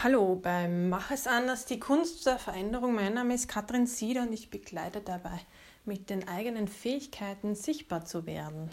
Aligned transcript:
Hallo 0.00 0.36
beim 0.36 0.90
Mach 0.90 1.10
es 1.10 1.26
anders, 1.26 1.64
die 1.66 1.80
Kunst 1.80 2.24
der 2.24 2.38
Veränderung. 2.38 2.94
Mein 2.94 3.14
Name 3.14 3.34
ist 3.34 3.48
Katrin 3.48 3.88
Sieder 3.88 4.22
und 4.22 4.32
ich 4.32 4.48
begleite 4.48 5.00
dabei, 5.00 5.40
mit 5.84 6.08
den 6.08 6.28
eigenen 6.28 6.68
Fähigkeiten 6.68 7.56
sichtbar 7.56 8.04
zu 8.04 8.24
werden. 8.24 8.70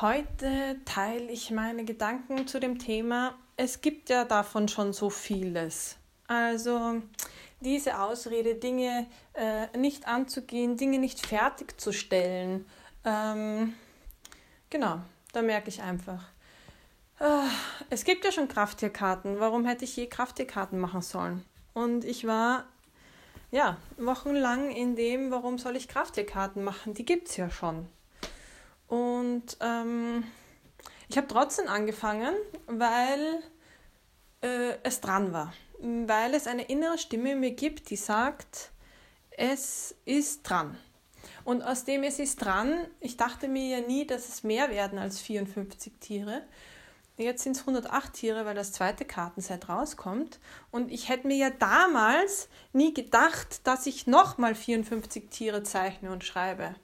Heute 0.00 0.76
teile 0.84 1.32
ich 1.32 1.50
meine 1.50 1.84
Gedanken 1.84 2.46
zu 2.46 2.60
dem 2.60 2.78
Thema, 2.78 3.34
es 3.56 3.80
gibt 3.80 4.10
ja 4.10 4.24
davon 4.24 4.68
schon 4.68 4.92
so 4.92 5.10
vieles. 5.10 5.96
Also 6.28 7.02
diese 7.58 7.98
Ausrede, 7.98 8.54
Dinge 8.54 9.08
äh, 9.32 9.76
nicht 9.76 10.06
anzugehen, 10.06 10.76
Dinge 10.76 11.00
nicht 11.00 11.26
fertigzustellen. 11.26 12.64
Ähm, 13.04 13.74
genau, 14.70 15.00
da 15.32 15.42
merke 15.42 15.68
ich 15.68 15.82
einfach 15.82 16.28
es 17.90 18.04
gibt 18.04 18.24
ja 18.24 18.32
schon 18.32 18.48
Krafttierkarten. 18.48 19.40
Warum 19.40 19.66
hätte 19.66 19.84
ich 19.84 19.96
je 19.96 20.06
Krafttierkarten 20.06 20.78
machen 20.78 21.02
sollen? 21.02 21.44
Und 21.74 22.04
ich 22.04 22.26
war 22.26 22.64
ja 23.50 23.76
wochenlang 23.98 24.70
in 24.70 24.96
dem, 24.96 25.30
warum 25.30 25.58
soll 25.58 25.76
ich 25.76 25.88
Krafttierkarten 25.88 26.64
machen? 26.64 26.94
Die 26.94 27.04
gibt 27.04 27.28
es 27.28 27.36
ja 27.36 27.50
schon. 27.50 27.88
Und 28.88 29.56
ähm, 29.60 30.24
ich 31.08 31.16
habe 31.16 31.28
trotzdem 31.28 31.68
angefangen, 31.68 32.34
weil 32.66 33.42
äh, 34.40 34.74
es 34.82 35.00
dran 35.00 35.32
war. 35.32 35.52
Weil 35.78 36.34
es 36.34 36.46
eine 36.46 36.64
innere 36.64 36.98
Stimme 36.98 37.32
in 37.32 37.40
mir 37.40 37.52
gibt, 37.52 37.90
die 37.90 37.96
sagt, 37.96 38.70
es 39.30 39.94
ist 40.04 40.42
dran. 40.42 40.76
Und 41.44 41.62
aus 41.62 41.84
dem 41.84 42.02
es 42.02 42.18
ist 42.18 42.36
dran, 42.36 42.86
ich 43.00 43.16
dachte 43.16 43.48
mir 43.48 43.78
ja 43.78 43.86
nie, 43.86 44.06
dass 44.06 44.28
es 44.28 44.42
mehr 44.42 44.70
werden 44.70 44.98
als 44.98 45.20
54 45.20 45.92
Tiere. 46.00 46.42
Jetzt 47.20 47.42
sind 47.42 47.54
es 47.54 47.60
108 47.60 48.14
Tiere, 48.14 48.46
weil 48.46 48.54
das 48.54 48.72
zweite 48.72 49.04
Kartenset 49.04 49.68
rauskommt. 49.68 50.40
Und 50.70 50.90
ich 50.90 51.10
hätte 51.10 51.26
mir 51.26 51.36
ja 51.36 51.50
damals 51.50 52.48
nie 52.72 52.94
gedacht, 52.94 53.66
dass 53.66 53.86
ich 53.86 54.06
nochmal 54.06 54.54
54 54.54 55.28
Tiere 55.28 55.62
zeichne 55.62 56.12
und 56.12 56.24
schreibe. 56.24 56.74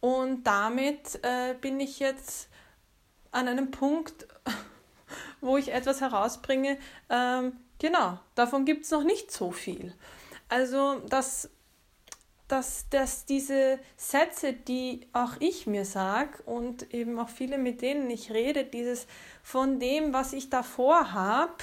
Und 0.00 0.44
damit 0.44 1.20
äh, 1.22 1.54
bin 1.54 1.80
ich 1.80 2.00
jetzt 2.00 2.48
an 3.30 3.48
einem 3.48 3.70
Punkt, 3.70 4.26
wo 5.40 5.56
ich 5.56 5.72
etwas 5.72 6.02
herausbringe. 6.02 6.76
Ähm, 7.08 7.56
genau, 7.78 8.18
davon 8.34 8.66
gibt 8.66 8.84
es 8.84 8.90
noch 8.90 9.04
nicht 9.04 9.32
so 9.32 9.52
viel. 9.52 9.94
Also 10.50 11.00
das 11.08 11.48
dass, 12.52 12.86
dass 12.90 13.24
diese 13.24 13.78
Sätze, 13.96 14.52
die 14.52 15.06
auch 15.14 15.32
ich 15.40 15.66
mir 15.66 15.86
sage 15.86 16.42
und 16.44 16.92
eben 16.92 17.18
auch 17.18 17.30
viele, 17.30 17.56
mit 17.56 17.80
denen 17.80 18.10
ich 18.10 18.30
rede, 18.30 18.64
dieses 18.64 19.06
von 19.42 19.80
dem, 19.80 20.12
was 20.12 20.34
ich 20.34 20.50
davor 20.50 21.14
habe, 21.14 21.56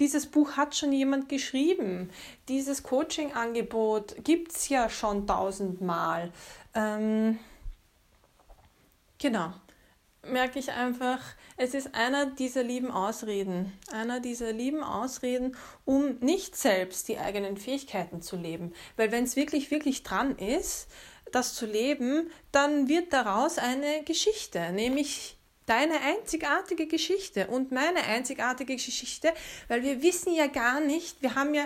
dieses 0.00 0.26
Buch 0.26 0.58
hat 0.58 0.76
schon 0.76 0.92
jemand 0.92 1.30
geschrieben. 1.30 2.10
Dieses 2.48 2.82
Coaching-Angebot 2.82 4.22
gibt 4.22 4.52
es 4.52 4.68
ja 4.68 4.90
schon 4.90 5.26
tausendmal. 5.26 6.30
Ähm, 6.74 7.38
genau 9.18 9.54
merke 10.28 10.58
ich 10.58 10.70
einfach, 10.72 11.20
es 11.56 11.74
ist 11.74 11.94
einer 11.94 12.26
dieser 12.26 12.62
lieben 12.62 12.90
Ausreden, 12.90 13.72
einer 13.92 14.20
dieser 14.20 14.52
lieben 14.52 14.82
Ausreden, 14.82 15.56
um 15.84 16.18
nicht 16.20 16.56
selbst 16.56 17.08
die 17.08 17.18
eigenen 17.18 17.56
Fähigkeiten 17.56 18.22
zu 18.22 18.36
leben. 18.36 18.72
Weil 18.96 19.12
wenn 19.12 19.24
es 19.24 19.36
wirklich, 19.36 19.70
wirklich 19.70 20.02
dran 20.02 20.36
ist, 20.36 20.88
das 21.32 21.54
zu 21.54 21.66
leben, 21.66 22.30
dann 22.52 22.88
wird 22.88 23.12
daraus 23.12 23.58
eine 23.58 24.02
Geschichte, 24.04 24.72
nämlich 24.72 25.36
deine 25.66 26.00
einzigartige 26.00 26.86
Geschichte 26.86 27.46
und 27.46 27.72
meine 27.72 28.04
einzigartige 28.04 28.74
Geschichte, 28.74 29.32
weil 29.68 29.82
wir 29.82 30.02
wissen 30.02 30.34
ja 30.34 30.46
gar 30.46 30.80
nicht, 30.80 31.22
wir 31.22 31.34
haben 31.34 31.54
ja 31.54 31.64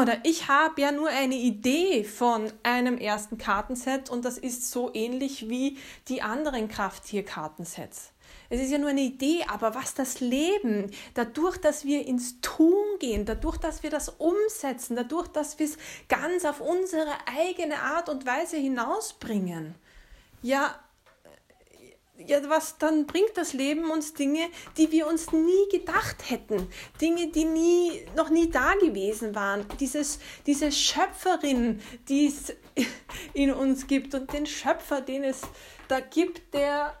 oder 0.00 0.18
ich 0.24 0.48
habe 0.48 0.80
ja 0.80 0.92
nur 0.92 1.08
eine 1.08 1.36
Idee 1.36 2.04
von 2.04 2.52
einem 2.62 2.98
ersten 2.98 3.38
Kartenset 3.38 4.10
und 4.10 4.24
das 4.24 4.38
ist 4.38 4.70
so 4.70 4.90
ähnlich 4.94 5.48
wie 5.48 5.78
die 6.08 6.22
anderen 6.22 6.68
Krafttierkartensets. 6.68 8.10
Es 8.50 8.60
ist 8.60 8.70
ja 8.70 8.78
nur 8.78 8.90
eine 8.90 9.00
Idee, 9.00 9.44
aber 9.48 9.74
was 9.74 9.94
das 9.94 10.20
Leben, 10.20 10.90
dadurch, 11.14 11.56
dass 11.58 11.84
wir 11.84 12.06
ins 12.06 12.40
Tun 12.40 12.98
gehen, 13.00 13.24
dadurch, 13.24 13.56
dass 13.56 13.82
wir 13.82 13.90
das 13.90 14.08
umsetzen, 14.08 14.96
dadurch, 14.96 15.28
dass 15.28 15.58
wir 15.58 15.66
es 15.66 15.78
ganz 16.08 16.44
auf 16.44 16.60
unsere 16.60 17.10
eigene 17.26 17.80
Art 17.80 18.08
und 18.08 18.26
Weise 18.26 18.56
hinausbringen, 18.56 19.74
ja, 20.42 20.78
ja, 22.16 22.38
was 22.48 22.78
dann 22.78 23.06
bringt 23.06 23.36
das 23.36 23.52
Leben 23.52 23.90
uns 23.90 24.14
Dinge, 24.14 24.48
die 24.76 24.90
wir 24.92 25.06
uns 25.06 25.32
nie 25.32 25.68
gedacht 25.70 26.30
hätten, 26.30 26.68
Dinge, 27.00 27.28
die 27.28 27.44
nie, 27.44 28.06
noch 28.16 28.30
nie 28.30 28.50
da 28.50 28.74
gewesen 28.74 29.34
waren. 29.34 29.66
Dieses, 29.80 30.20
diese 30.46 30.70
Schöpferin, 30.70 31.80
die 32.08 32.26
es 32.26 32.54
in 33.34 33.52
uns 33.52 33.86
gibt 33.86 34.14
und 34.14 34.32
den 34.32 34.46
Schöpfer, 34.46 35.00
den 35.00 35.24
es 35.24 35.42
da 35.88 36.00
gibt, 36.00 36.54
der, 36.54 36.98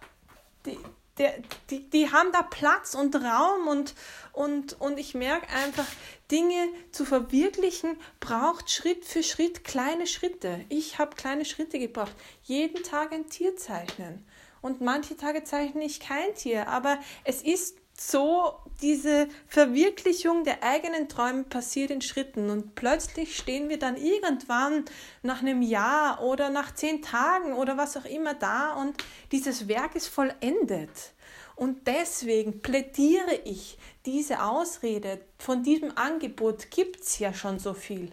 die, 0.66 0.78
der, 1.18 1.34
die, 1.70 1.88
die 1.88 2.10
haben 2.10 2.32
da 2.32 2.42
Platz 2.42 2.94
und 2.94 3.14
Raum 3.14 3.68
und, 3.68 3.94
und, 4.32 4.80
und 4.80 4.98
ich 4.98 5.14
merke 5.14 5.48
einfach, 5.50 5.86
Dinge 6.30 6.68
zu 6.90 7.04
verwirklichen 7.04 7.96
braucht 8.18 8.68
Schritt 8.68 9.04
für 9.04 9.22
Schritt 9.22 9.62
kleine 9.62 10.08
Schritte. 10.08 10.64
Ich 10.70 10.98
habe 10.98 11.14
kleine 11.14 11.44
Schritte 11.44 11.78
gebraucht. 11.78 12.14
Jeden 12.42 12.82
Tag 12.82 13.12
ein 13.12 13.28
Tier 13.28 13.56
zeichnen 13.56 14.26
und 14.64 14.80
manche 14.80 15.14
Tage 15.14 15.44
zeichne 15.44 15.84
ich 15.84 16.00
kein 16.00 16.34
Tier. 16.34 16.68
Aber 16.68 16.98
es 17.24 17.42
ist 17.42 17.76
so, 18.00 18.54
diese 18.80 19.28
Verwirklichung 19.46 20.42
der 20.42 20.62
eigenen 20.62 21.06
Träume 21.06 21.44
passiert 21.44 21.90
in 21.90 22.00
Schritten 22.00 22.48
und 22.48 22.74
plötzlich 22.74 23.36
stehen 23.36 23.68
wir 23.68 23.78
dann 23.78 23.98
irgendwann 23.98 24.86
nach 25.22 25.42
einem 25.42 25.60
Jahr 25.60 26.22
oder 26.22 26.48
nach 26.48 26.74
zehn 26.74 27.02
Tagen 27.02 27.52
oder 27.52 27.76
was 27.76 27.98
auch 27.98 28.06
immer 28.06 28.32
da 28.32 28.72
und 28.72 28.96
dieses 29.32 29.68
Werk 29.68 29.96
ist 29.96 30.08
vollendet. 30.08 31.12
Und 31.56 31.86
deswegen 31.86 32.62
plädiere 32.62 33.34
ich 33.44 33.78
diese 34.06 34.42
Ausrede, 34.42 35.20
von 35.38 35.62
diesem 35.62 35.96
Angebot 35.96 36.70
gibt 36.70 37.02
es 37.02 37.18
ja 37.18 37.34
schon 37.34 37.58
so 37.58 37.74
viel 37.74 38.10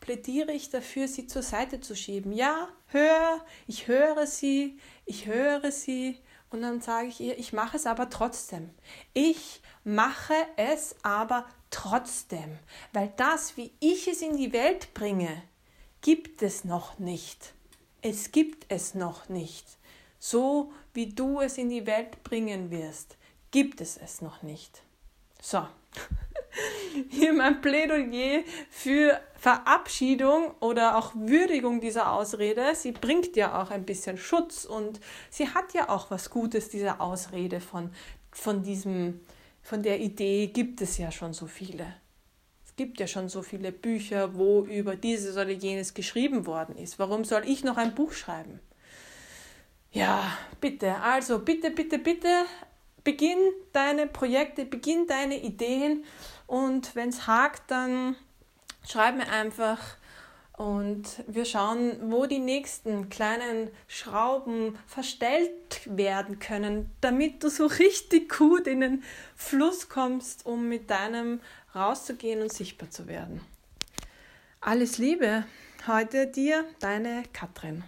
plädiere 0.00 0.52
ich 0.52 0.70
dafür, 0.70 1.08
sie 1.08 1.26
zur 1.26 1.42
Seite 1.42 1.80
zu 1.80 1.94
schieben. 1.94 2.32
Ja, 2.32 2.68
hör, 2.86 3.44
ich 3.66 3.88
höre 3.88 4.26
sie, 4.26 4.78
ich 5.04 5.26
höre 5.26 5.70
sie 5.70 6.18
und 6.50 6.62
dann 6.62 6.80
sage 6.80 7.08
ich 7.08 7.20
ihr, 7.20 7.38
ich 7.38 7.52
mache 7.52 7.76
es 7.76 7.86
aber 7.86 8.10
trotzdem. 8.10 8.70
Ich 9.12 9.60
mache 9.84 10.34
es 10.56 10.96
aber 11.02 11.46
trotzdem, 11.70 12.58
weil 12.92 13.12
das, 13.16 13.56
wie 13.56 13.72
ich 13.80 14.08
es 14.08 14.22
in 14.22 14.36
die 14.36 14.52
Welt 14.52 14.94
bringe, 14.94 15.42
gibt 16.00 16.42
es 16.42 16.64
noch 16.64 16.98
nicht. 16.98 17.54
Es 18.00 18.32
gibt 18.32 18.66
es 18.68 18.94
noch 18.94 19.28
nicht. 19.28 19.66
So 20.18 20.72
wie 20.94 21.06
du 21.06 21.40
es 21.40 21.58
in 21.58 21.70
die 21.70 21.86
Welt 21.86 22.22
bringen 22.22 22.70
wirst, 22.70 23.16
gibt 23.50 23.80
es 23.80 23.96
es 23.96 24.20
noch 24.20 24.42
nicht. 24.42 24.82
So. 25.40 25.66
hier 27.10 27.32
mein 27.32 27.60
Plädoyer 27.60 28.42
für 28.70 29.20
Verabschiedung 29.38 30.50
oder 30.58 30.98
auch 30.98 31.12
Würdigung 31.14 31.80
dieser 31.80 32.12
Ausrede. 32.12 32.74
Sie 32.74 32.90
bringt 32.90 33.36
ja 33.36 33.62
auch 33.62 33.70
ein 33.70 33.84
bisschen 33.84 34.18
Schutz 34.18 34.64
und 34.64 34.98
sie 35.30 35.48
hat 35.48 35.74
ja 35.74 35.88
auch 35.88 36.10
was 36.10 36.28
Gutes, 36.30 36.68
diese 36.68 37.00
Ausrede 37.00 37.60
von, 37.60 37.90
von 38.32 38.64
diesem, 38.64 39.20
von 39.62 39.84
der 39.84 40.00
Idee 40.00 40.48
gibt 40.48 40.80
es 40.80 40.98
ja 40.98 41.12
schon 41.12 41.32
so 41.34 41.46
viele. 41.46 41.86
Es 42.66 42.74
gibt 42.74 42.98
ja 42.98 43.06
schon 43.06 43.28
so 43.28 43.42
viele 43.42 43.70
Bücher, 43.70 44.34
wo 44.34 44.64
über 44.64 44.96
dieses 44.96 45.36
oder 45.36 45.50
jenes 45.50 45.94
geschrieben 45.94 46.44
worden 46.46 46.76
ist. 46.76 46.98
Warum 46.98 47.24
soll 47.24 47.42
ich 47.46 47.62
noch 47.62 47.76
ein 47.76 47.94
Buch 47.94 48.12
schreiben? 48.12 48.58
Ja, 49.92 50.36
bitte, 50.60 50.96
also 50.96 51.38
bitte, 51.38 51.70
bitte, 51.70 51.98
bitte, 52.00 52.44
beginn 53.04 53.38
deine 53.72 54.08
Projekte, 54.08 54.64
beginn 54.64 55.06
deine 55.06 55.40
Ideen 55.40 56.04
und 56.48 56.96
wenn 56.96 57.10
es 57.10 57.28
hakt, 57.28 57.70
dann 57.70 58.16
schreib 58.86 59.16
mir 59.16 59.28
einfach 59.30 59.78
und 60.58 61.04
wir 61.28 61.44
schauen, 61.44 62.10
wo 62.10 62.26
die 62.26 62.40
nächsten 62.40 63.08
kleinen 63.08 63.70
Schrauben 63.86 64.76
verstellt 64.86 65.80
werden 65.84 66.40
können, 66.40 66.90
damit 67.00 67.44
du 67.44 67.48
so 67.48 67.66
richtig 67.66 68.36
gut 68.36 68.66
in 68.66 68.80
den 68.80 69.04
Fluss 69.36 69.88
kommst, 69.88 70.46
um 70.46 70.68
mit 70.68 70.90
deinem 70.90 71.40
rauszugehen 71.74 72.42
und 72.42 72.52
sichtbar 72.52 72.90
zu 72.90 73.06
werden. 73.06 73.40
Alles 74.60 74.98
Liebe, 74.98 75.44
heute 75.86 76.26
dir, 76.26 76.64
deine 76.80 77.22
Katrin. 77.32 77.84